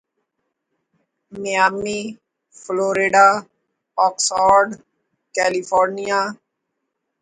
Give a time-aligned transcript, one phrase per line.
[1.31, 1.99] Miami
[2.55, 3.27] Florida
[3.97, 4.67] Oxnard
[5.35, 6.19] California